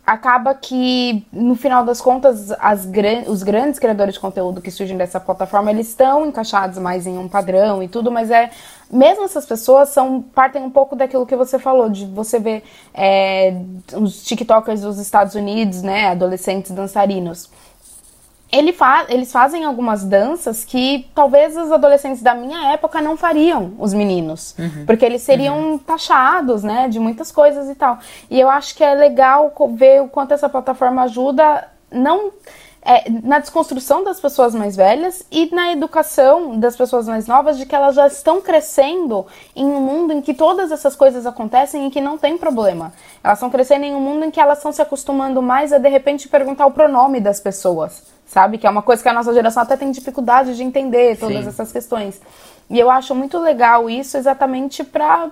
[0.05, 2.89] acaba que no final das contas as,
[3.29, 7.29] os grandes criadores de conteúdo que surgem dessa plataforma eles estão encaixados mais em um
[7.29, 8.51] padrão e tudo, mas é
[8.91, 13.55] mesmo essas pessoas são partem um pouco daquilo que você falou de você ver é,
[13.95, 17.49] os TikTokers dos Estados Unidos, né, adolescentes dançarinos
[18.53, 23.73] ele fa eles fazem algumas danças que talvez os adolescentes da minha época não fariam,
[23.79, 24.55] os meninos.
[24.59, 24.85] Uhum.
[24.87, 25.79] Porque eles seriam uhum.
[25.79, 27.99] taxados, né, de muitas coisas e tal.
[28.31, 32.31] E eu acho que é legal ver o quanto essa plataforma ajuda, não
[32.85, 37.65] é, na desconstrução das pessoas mais velhas e na educação das pessoas mais novas de
[37.65, 41.91] que elas já estão crescendo em um mundo em que todas essas coisas acontecem e
[41.91, 42.93] que não tem problema.
[43.23, 45.89] Elas estão crescendo em um mundo em que elas estão se acostumando mais a de
[45.89, 48.57] repente perguntar o pronome das pessoas sabe?
[48.57, 51.49] Que é uma coisa que a nossa geração até tem dificuldade de entender todas Sim.
[51.49, 52.19] essas questões.
[52.71, 55.31] E eu acho muito legal isso exatamente para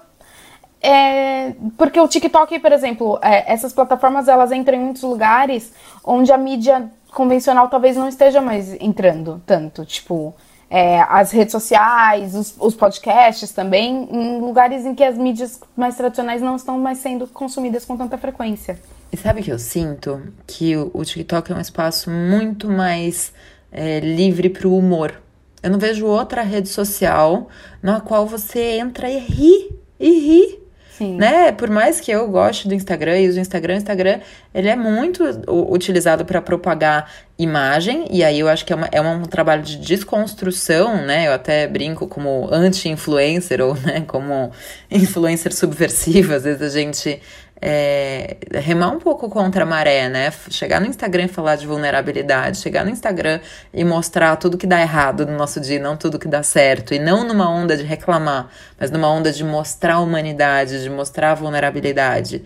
[0.82, 6.32] é, porque o TikTok, por exemplo, é, essas plataformas elas entram em muitos lugares onde
[6.32, 10.35] a mídia convencional talvez não esteja mais entrando tanto, tipo
[10.70, 15.96] é, as redes sociais, os, os, podcasts também, em lugares em que as mídias mais
[15.96, 18.79] tradicionais não estão mais sendo consumidas com tanta frequência.
[19.12, 20.23] E sabe que eu sinto?
[20.46, 23.33] Que o, o TikTok é um espaço muito mais
[23.73, 25.20] é, livre para o humor.
[25.61, 27.49] Eu não vejo outra rede social
[27.83, 30.60] na qual você entra e ri, e ri
[31.00, 31.16] Sim.
[31.16, 31.50] Né?
[31.50, 34.20] Por mais que eu goste do Instagram e use o Instagram, o Instagram
[34.52, 39.00] ele é muito utilizado para propagar imagem, e aí eu acho que é, uma, é
[39.00, 41.26] um trabalho de desconstrução, né?
[41.26, 44.50] Eu até brinco como anti-influencer ou né, como
[44.90, 47.18] influencer subversiva, às vezes a gente
[47.62, 50.33] é, remar um pouco contra a maré, né?
[50.49, 53.40] Chegar no Instagram e falar de vulnerabilidade, chegar no Instagram
[53.73, 56.99] e mostrar tudo que dá errado no nosso dia, não tudo que dá certo, e
[56.99, 61.35] não numa onda de reclamar, mas numa onda de mostrar a humanidade, de mostrar a
[61.35, 62.42] vulnerabilidade.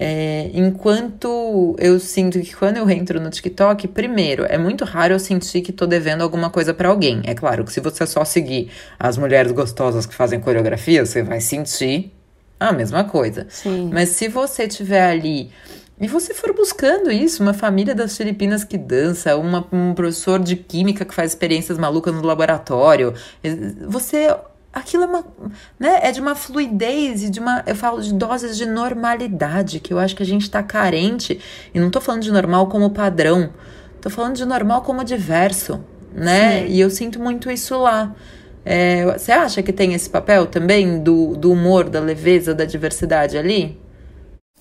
[0.00, 5.18] É, enquanto eu sinto que quando eu entro no TikTok, primeiro, é muito raro eu
[5.18, 7.20] sentir que tô devendo alguma coisa para alguém.
[7.24, 11.40] É claro que se você só seguir as mulheres gostosas que fazem coreografia, você vai
[11.40, 12.17] sentir
[12.58, 13.46] a mesma coisa.
[13.48, 13.90] Sim.
[13.92, 15.50] Mas se você tiver ali
[16.00, 20.54] e você for buscando isso, uma família das Filipinas que dança, uma, um professor de
[20.54, 23.14] química que faz experiências malucas no laboratório,
[23.88, 24.32] você
[24.72, 25.24] aquilo é uma,
[25.78, 29.92] né, é de uma fluidez e de uma, eu falo de doses de normalidade que
[29.92, 31.40] eu acho que a gente está carente.
[31.74, 33.50] E não tô falando de normal como padrão,
[34.00, 35.80] tô falando de normal como diverso,
[36.12, 36.60] né?
[36.60, 36.72] Sim.
[36.72, 38.14] E eu sinto muito isso lá.
[38.70, 43.38] É, você acha que tem esse papel também do, do humor, da leveza, da diversidade
[43.38, 43.80] ali?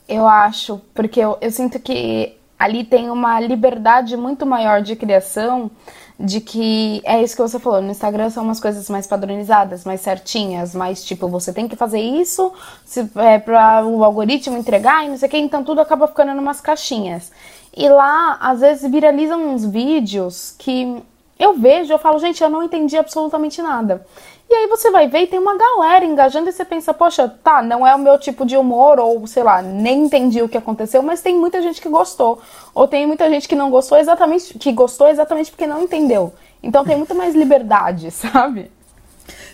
[0.07, 5.69] Eu acho, porque eu, eu sinto que ali tem uma liberdade muito maior de criação,
[6.17, 9.99] de que é isso que você falou, no Instagram são umas coisas mais padronizadas, mais
[9.99, 12.53] certinhas, mais tipo, você tem que fazer isso
[12.85, 16.31] se, é, para o algoritmo entregar e não sei o que, então tudo acaba ficando
[16.31, 17.29] em umas caixinhas.
[17.75, 21.03] E lá, às vezes, viralizam uns vídeos que
[21.39, 24.05] eu vejo, eu falo, gente, eu não entendi absolutamente nada.
[24.49, 27.61] E aí você vai ver e tem uma galera engajando e você pensa, poxa, tá,
[27.61, 31.03] não é o meu tipo de humor, ou sei lá, nem entendi o que aconteceu,
[31.03, 32.41] mas tem muita gente que gostou.
[32.73, 36.33] Ou tem muita gente que não gostou exatamente, que gostou exatamente porque não entendeu.
[36.63, 38.71] Então tem muito mais liberdade, sabe?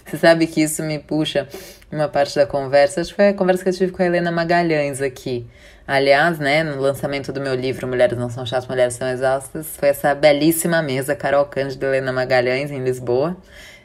[0.05, 1.47] Você sabe que isso me puxa
[1.91, 4.31] uma parte da conversa, acho que foi a conversa que eu tive com a Helena
[4.31, 5.47] Magalhães aqui.
[5.85, 9.89] Aliás, né, no lançamento do meu livro Mulheres Não São Chatas, Mulheres São Exaustas, foi
[9.89, 13.35] essa belíssima mesa, Carol Cândido e Helena Magalhães, em Lisboa,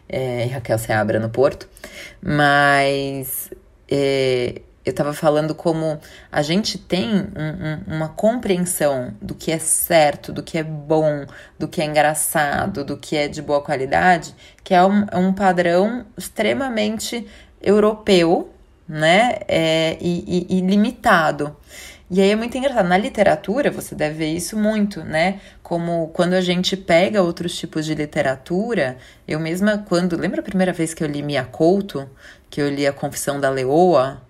[0.09, 1.69] é, e Raquel Seabra, no Porto.
[2.23, 3.51] Mas
[3.91, 5.99] é, eu estava falando como
[6.33, 11.27] a gente tem um, um, uma compreensão do que é certo, do que é bom,
[11.59, 14.35] do que é engraçado, do que é de boa qualidade,
[14.65, 17.27] que é um, é um padrão extremamente
[17.61, 18.51] europeu,
[18.89, 19.41] né?
[19.47, 21.57] É, e, e, e limitado.
[22.11, 22.89] E aí é muito engraçado.
[22.89, 25.41] Na literatura, você deve ver isso muito, né?
[25.63, 28.97] Como quando a gente pega outros tipos de literatura,
[29.27, 30.17] eu mesma, quando.
[30.17, 32.09] Lembra a primeira vez que eu li Mia Couto?
[32.49, 34.23] Que eu li A Confissão da Leoa?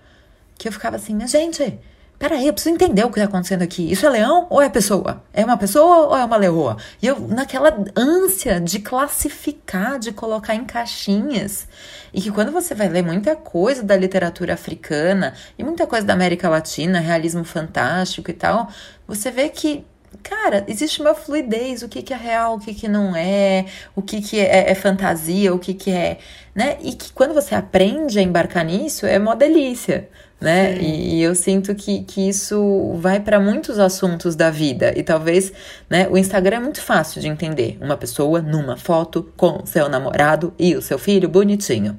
[0.58, 1.78] Que eu ficava assim, gente,
[2.18, 3.90] peraí, eu preciso entender o que está acontecendo aqui.
[3.90, 5.22] Isso é leão ou é pessoa?
[5.32, 6.76] É uma pessoa ou é uma leoa?
[7.00, 11.68] E eu, naquela ânsia de classificar, de colocar em caixinhas.
[12.12, 16.14] E que quando você vai ler muita coisa da literatura africana e muita coisa da
[16.14, 18.68] América Latina, realismo fantástico e tal,
[19.06, 19.84] você vê que
[20.22, 24.02] cara, existe uma fluidez, o que, que é real, o que, que não é, o
[24.02, 26.18] que, que é, é, fantasia, o que, que é,
[26.54, 26.78] né?
[26.80, 30.08] E que quando você aprende a embarcar nisso, é uma delícia
[30.40, 30.78] né?
[30.78, 34.92] E, e, eu sinto que, que isso vai para muitos assuntos da vida.
[34.96, 35.52] E talvez,
[35.90, 36.08] né?
[36.08, 37.76] O Instagram é muito fácil de entender.
[37.80, 41.98] Uma pessoa numa foto com seu namorado e o seu filho bonitinho.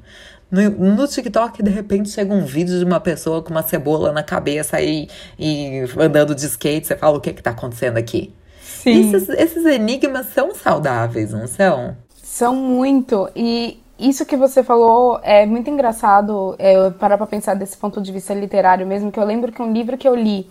[0.50, 4.22] No, no TikTok, de repente, chega um vídeo de uma pessoa com uma cebola na
[4.22, 6.86] cabeça e, e andando de skate.
[6.86, 8.34] Você fala, o que que tá acontecendo aqui?
[8.60, 9.14] Sim.
[9.14, 11.96] Esses, esses enigmas são saudáveis, não são?
[12.22, 13.28] São muito.
[13.36, 18.10] E isso que você falou é muito engraçado é, parar pra pensar desse ponto de
[18.10, 20.48] vista literário mesmo, que eu lembro que um livro que eu li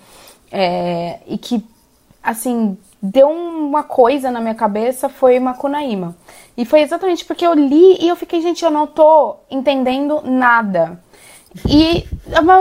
[0.52, 1.66] é, e que,
[2.22, 6.16] assim, deu uma coisa na minha cabeça foi Macunaíma.
[6.56, 11.00] E foi exatamente porque eu li e eu fiquei, gente, eu não tô entendendo nada.
[11.68, 12.06] E,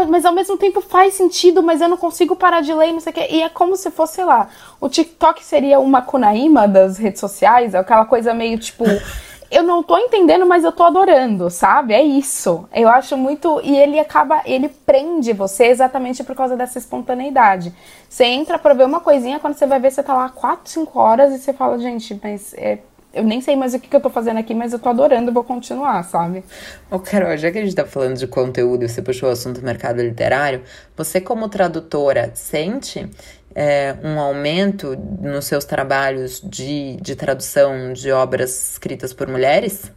[0.09, 3.13] mas ao mesmo tempo faz sentido, mas eu não consigo parar de ler, não sei
[3.13, 3.27] o quê.
[3.31, 4.49] E é como se fosse, sei lá,
[4.81, 8.85] o TikTok seria uma Kunaíma das redes sociais, aquela coisa meio tipo
[9.51, 11.95] eu não tô entendendo, mas eu tô adorando, sabe?
[11.95, 12.69] É isso.
[12.73, 13.61] Eu acho muito.
[13.63, 14.43] E ele acaba.
[14.45, 17.73] Ele prende você exatamente por causa dessa espontaneidade.
[18.09, 20.99] Você entra pra ver uma coisinha, quando você vai ver, você tá lá 4, 5
[20.99, 22.79] horas e você fala, gente, mas é,
[23.13, 25.33] eu nem sei mais o que, que eu tô fazendo aqui, mas eu tô adorando
[25.33, 26.45] vou continuar, sabe?
[26.91, 29.61] Ô, Carol, já que a gente tá falando de conteúdo e você puxou o assunto
[29.61, 30.63] do mercado literário,
[30.97, 33.09] você, como tradutora, sente
[33.55, 39.91] é, um aumento nos seus trabalhos de, de tradução de obras escritas por mulheres?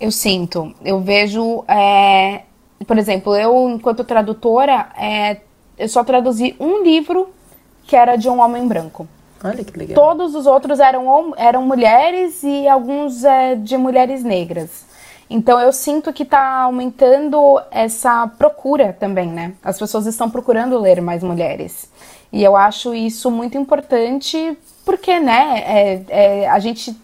[0.00, 0.74] Eu sinto.
[0.84, 2.42] Eu vejo, é,
[2.86, 5.38] por exemplo, eu, enquanto tradutora, é,
[5.76, 7.30] eu só traduzi um livro
[7.84, 9.08] que era de um homem branco.
[9.42, 9.94] Olha que legal.
[9.94, 14.86] Todos os outros eram, eram mulheres e alguns é, de mulheres negras.
[15.30, 19.52] Então eu sinto que está aumentando essa procura também, né?
[19.62, 21.88] As pessoas estão procurando ler mais mulheres.
[22.32, 26.96] E eu acho isso muito importante porque, né, é, é, a gente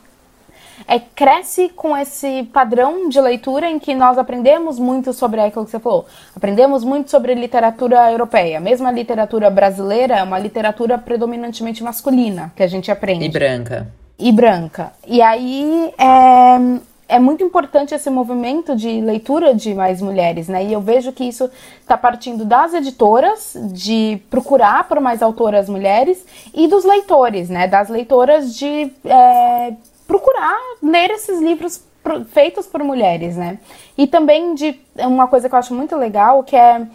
[0.87, 5.71] é, cresce com esse padrão de leitura em que nós aprendemos muito sobre aquilo que
[5.71, 6.07] você falou.
[6.35, 8.61] Aprendemos muito sobre literatura europeia.
[8.61, 13.25] Mesmo a literatura brasileira é uma literatura predominantemente masculina que a gente aprende.
[13.25, 13.89] E branca.
[14.19, 14.93] E branca.
[15.07, 20.65] E aí é, é muito importante esse movimento de leitura de mais mulheres, né?
[20.65, 26.25] E eu vejo que isso está partindo das editoras, de procurar por mais autoras mulheres,
[26.55, 27.67] e dos leitores, né?
[27.67, 29.75] Das leitoras de é,
[30.07, 31.85] procurar ler esses livros
[32.29, 33.59] feitos por mulheres, né?
[33.97, 36.87] E também de uma coisa que eu acho muito legal, que é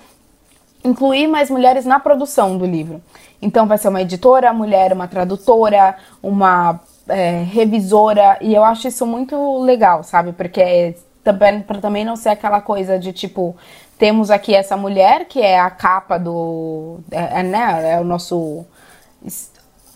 [0.83, 3.01] incluir mais mulheres na produção do livro.
[3.41, 9.05] Então vai ser uma editora mulher, uma tradutora, uma é, revisora, e eu acho isso
[9.05, 10.31] muito legal, sabe?
[10.33, 13.55] Porque também, para também não ser aquela coisa de tipo,
[13.97, 16.99] temos aqui essa mulher que é a capa do.
[17.11, 18.65] É, é, né, é o nosso.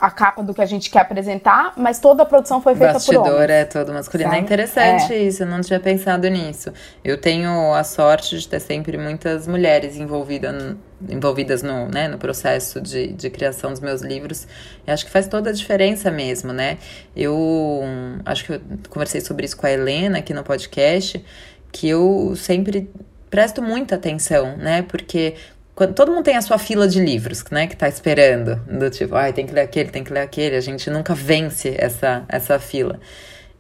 [0.04, 3.24] A capa do que a gente quer apresentar, mas toda a produção foi feita Bastidor
[3.24, 3.50] por homens.
[3.52, 4.30] é todo masculino.
[4.30, 4.42] Sabe?
[4.42, 5.24] É interessante é.
[5.24, 6.74] isso, eu não tinha pensado nisso.
[7.02, 10.76] Eu tenho a sorte de ter sempre muitas mulheres envolvidas
[11.10, 14.46] envolvidas no, né, no processo de, de criação dos meus livros.
[14.86, 16.78] E acho que faz toda a diferença mesmo, né?
[17.16, 17.82] Eu
[18.26, 21.24] acho que eu conversei sobre isso com a Helena aqui no podcast,
[21.72, 22.90] que eu sempre
[23.34, 24.84] presto muita atenção, né?
[24.84, 25.34] Porque
[25.76, 29.16] quando todo mundo tem a sua fila de livros, né, que tá esperando, do tipo,
[29.16, 32.24] ai, ah, tem que ler aquele, tem que ler aquele, a gente nunca vence essa,
[32.30, 33.00] essa fila.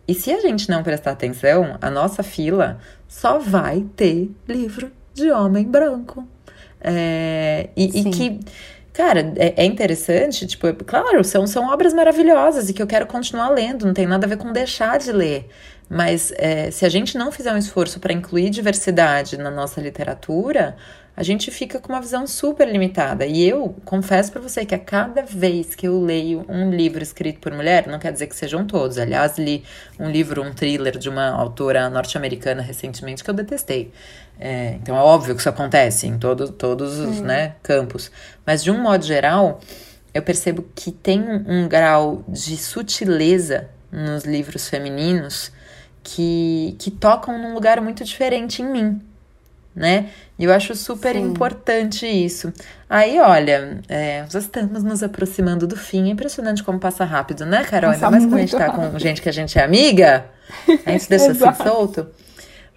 [0.08, 5.32] E se a gente não prestar atenção, a nossa fila só vai ter livro de
[5.32, 6.28] homem branco.
[6.82, 8.40] É, e, e, que,
[8.92, 13.50] cara, é, é, interessante, tipo, claro, são, são obras maravilhosas e que eu quero continuar
[13.50, 15.48] lendo, não tem nada a ver com deixar de ler.
[15.90, 20.76] Mas é, se a gente não fizer um esforço para incluir diversidade na nossa literatura,
[21.16, 23.26] a gente fica com uma visão super limitada.
[23.26, 27.40] E eu confesso para você que a cada vez que eu leio um livro escrito
[27.40, 28.98] por mulher, não quer dizer que sejam todos.
[28.98, 29.64] Aliás, li
[30.00, 33.92] um livro, um thriller de uma autora norte-americana recentemente que eu detestei.
[34.40, 38.12] É, então é óbvio que isso acontece em todo, todos os né, campos.
[38.44, 39.60] Mas de um modo geral,
[40.14, 45.52] eu percebo que tem um, um grau de sutileza nos livros femininos
[46.02, 49.13] que, que tocam num lugar muito diferente em mim
[49.76, 50.10] né?
[50.38, 51.22] E eu acho super Sim.
[51.22, 52.52] importante isso.
[52.90, 56.10] Aí, olha, é, já estamos nos aproximando do fim.
[56.10, 57.92] É impressionante como passa rápido, né, Carol?
[57.92, 58.92] Passa Ainda mais quando a gente tá rápido.
[58.92, 60.26] com gente que a gente é amiga,
[60.86, 62.08] a gente deixa assim solto.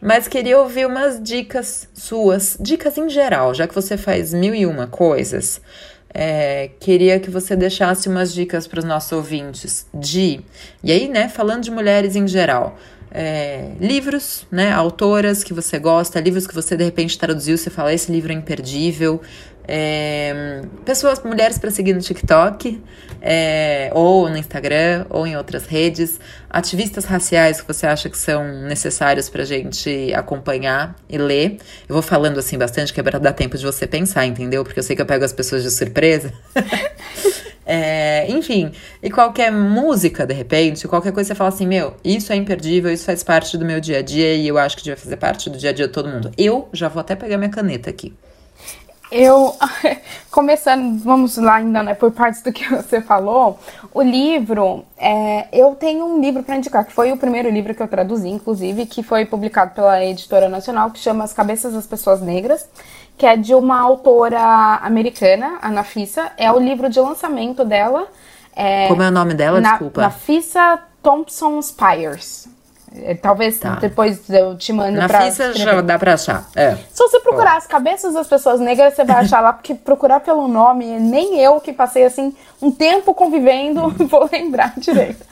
[0.00, 4.66] Mas queria ouvir umas dicas suas, dicas em geral, já que você faz mil e
[4.66, 5.60] uma coisas.
[6.18, 10.40] É, queria que você deixasse umas dicas para os nossos ouvintes de.
[10.82, 12.78] E aí, né, falando de mulheres em geral
[13.10, 17.92] é, livros, né, autoras que você gosta, livros que você de repente traduziu, você fala,
[17.92, 19.20] esse livro é imperdível.
[19.68, 22.80] É, pessoas, mulheres para seguir no TikTok,
[23.20, 28.44] é, ou no Instagram, ou em outras redes, ativistas raciais que você acha que são
[28.62, 31.58] necessários para gente acompanhar e ler.
[31.88, 34.62] Eu vou falando assim bastante, que é para dar tempo de você pensar, entendeu?
[34.62, 36.32] Porque eu sei que eu pego as pessoas de surpresa.
[37.68, 38.70] É, enfim,
[39.02, 43.04] e qualquer música, de repente, qualquer coisa você fala assim, meu, isso é imperdível, isso
[43.04, 45.58] faz parte do meu dia a dia e eu acho que devia fazer parte do
[45.58, 46.30] dia a dia de todo mundo.
[46.38, 48.14] Eu já vou até pegar minha caneta aqui.
[49.10, 49.54] Eu,
[50.30, 53.58] começando, vamos lá ainda, né, por partes do que você falou,
[53.94, 57.82] o livro, é, eu tenho um livro para indicar, que foi o primeiro livro que
[57.82, 62.20] eu traduzi, inclusive, que foi publicado pela editora nacional, que chama As Cabeças das Pessoas
[62.20, 62.68] Negras,
[63.16, 66.32] que é de uma autora americana, a Nafissa.
[66.36, 68.06] É o livro de lançamento dela.
[68.54, 69.60] É, Como é o nome dela?
[69.60, 70.02] Na, Desculpa.
[70.02, 72.55] Nafissa Thompson Spires.
[72.94, 73.76] É, talvez tá.
[73.76, 75.20] depois eu te mando Na pra.
[75.20, 76.48] Nafissa já dá pra achar.
[76.54, 76.76] É.
[76.76, 80.46] Se você procurar as cabeças das pessoas negras, você vai achar lá, porque procurar pelo
[80.48, 85.24] nome, nem eu que passei assim um tempo convivendo vou lembrar direito.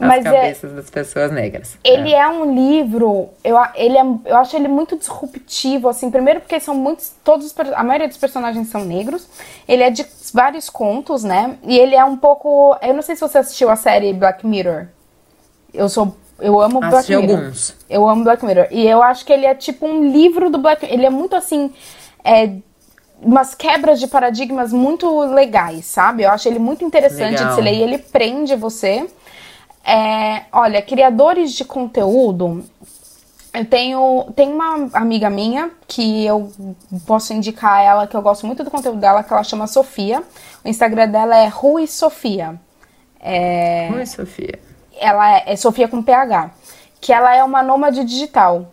[0.00, 1.76] As Mas é cabeças é, das pessoas negras.
[1.82, 2.18] Ele é.
[2.18, 2.28] é.
[2.28, 7.12] um livro, eu, ele é, eu acho ele muito disruptivo, assim, primeiro porque são muitos,
[7.24, 9.28] todos, a maioria dos personagens são negros.
[9.66, 11.58] Ele é de vários contos, né?
[11.64, 14.86] E ele é um pouco, eu não sei se você assistiu a série Black Mirror.
[15.74, 17.38] Eu sou eu amo Assisti Black Mirror.
[17.38, 17.74] alguns.
[17.88, 18.68] Eu amo Black Mirror.
[18.70, 20.98] E eu acho que ele é tipo um livro do Black Mirror.
[20.98, 21.72] Ele é muito assim.
[22.24, 22.52] É,
[23.20, 26.22] umas quebras de paradigmas muito legais, sabe?
[26.22, 27.48] Eu acho ele muito interessante Legal.
[27.48, 29.08] de se ler e ele prende você.
[29.84, 32.64] É, olha, criadores de conteúdo,
[33.54, 36.52] eu tenho, tem uma amiga minha que eu
[37.06, 40.22] posso indicar ela, que eu gosto muito do conteúdo dela, que ela chama Sofia.
[40.64, 42.60] O Instagram dela é Rui Sofia.
[43.20, 44.67] É, Rui Sofia.
[44.98, 46.50] Ela é, é Sofia com PH.
[47.00, 48.66] Que ela é uma nômade digital.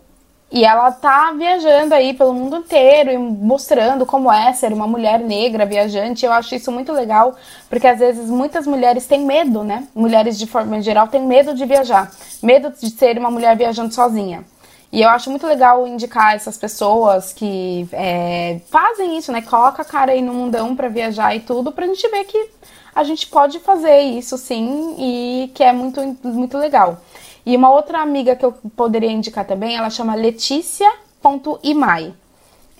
[0.50, 5.18] E ela tá viajando aí pelo mundo inteiro e mostrando como é ser uma mulher
[5.18, 6.24] negra viajante.
[6.24, 7.34] Eu acho isso muito legal,
[7.68, 9.88] porque às vezes muitas mulheres têm medo, né?
[9.94, 14.44] Mulheres de forma geral têm medo de viajar, medo de ser uma mulher viajando sozinha.
[14.92, 19.42] E eu acho muito legal indicar essas pessoas que é, fazem isso, né?
[19.42, 22.48] Coloca a cara aí no mundão para viajar e tudo, pra gente ver que
[22.96, 26.98] a gente pode fazer isso sim e que é muito, muito legal.
[27.44, 32.14] E uma outra amiga que eu poderia indicar também, ela chama Letícia.imai.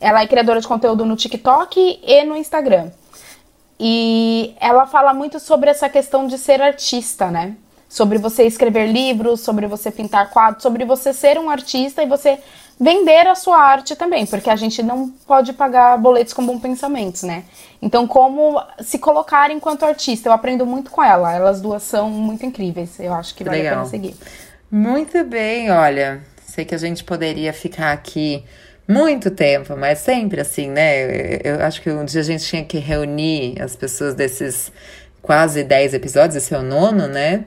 [0.01, 2.91] Ela é criadora de conteúdo no TikTok e no Instagram.
[3.79, 7.55] E ela fala muito sobre essa questão de ser artista, né?
[7.87, 12.39] Sobre você escrever livros, sobre você pintar quadros, sobre você ser um artista e você
[12.79, 17.23] vender a sua arte também, porque a gente não pode pagar boletos com bons pensamentos,
[17.23, 17.45] né?
[17.81, 21.33] Então, como se colocar enquanto artista, eu aprendo muito com ela.
[21.35, 22.99] Elas duas são muito incríveis.
[23.01, 23.73] Eu acho que vale Legal.
[23.73, 24.15] a pena seguir.
[24.71, 28.45] Muito bem, olha, sei que a gente poderia ficar aqui
[28.89, 31.39] muito tempo, mas sempre assim, né?
[31.43, 34.73] Eu acho que um dia a gente tinha que reunir as pessoas desses
[35.23, 37.47] quase 10 episódios, esse é o nono, né?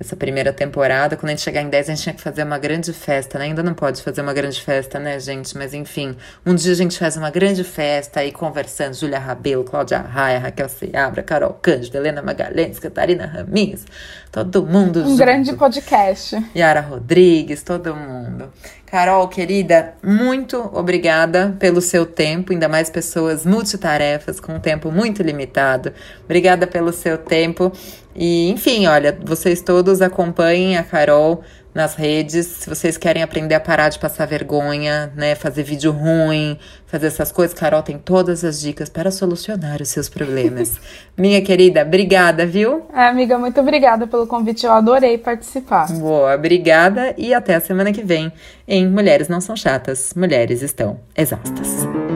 [0.00, 1.16] Essa primeira temporada.
[1.16, 3.46] Quando a gente chegar em 10, a gente tinha que fazer uma grande festa, né?
[3.46, 5.56] Ainda não pode fazer uma grande festa, né, gente?
[5.56, 8.94] Mas enfim, um dia a gente faz uma grande festa aí conversando.
[8.94, 13.84] Júlia Rabelo, Cláudia Raia, Raquel Seabra, Carol Cândido, Helena Magalhães, Catarina Ramis,
[14.30, 15.16] todo mundo Um junto.
[15.18, 16.36] grande podcast.
[16.56, 18.52] Yara Rodrigues, todo mundo.
[18.90, 25.22] Carol, querida, muito obrigada pelo seu tempo, ainda mais pessoas multitarefas com um tempo muito
[25.22, 25.92] limitado.
[26.24, 27.70] Obrigada pelo seu tempo.
[28.16, 31.44] E, enfim, olha, vocês todos acompanhem a Carol
[31.78, 32.46] nas redes.
[32.46, 37.30] Se vocês querem aprender a parar de passar vergonha, né, fazer vídeo ruim, fazer essas
[37.30, 40.76] coisas, Carol tem todas as dicas para solucionar os seus problemas.
[41.16, 42.82] Minha querida, obrigada, viu?
[42.92, 44.66] É, amiga, muito obrigada pelo convite.
[44.66, 45.86] Eu adorei participar.
[45.92, 48.32] Boa, obrigada e até a semana que vem
[48.66, 52.07] em Mulheres Não São Chatas, Mulheres Estão Exaustas.